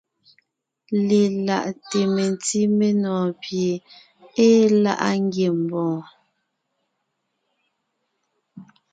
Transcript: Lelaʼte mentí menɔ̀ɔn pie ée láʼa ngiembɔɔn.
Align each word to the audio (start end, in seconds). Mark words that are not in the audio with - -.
Lelaʼte 1.07 1.99
mentí 2.15 2.59
menɔ̀ɔn 2.77 3.29
pie 3.41 3.71
ée 4.45 4.63
láʼa 4.83 5.09
ngiembɔɔn. 5.23 5.99